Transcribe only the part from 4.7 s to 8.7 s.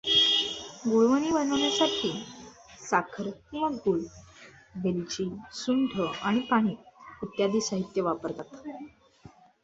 वेलची, सुंठ आणि पाणी इत्यादी साहित्य वापरतात.